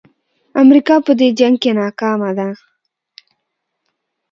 [0.63, 2.49] امریکا په دې جنګ کې ناکامه ده.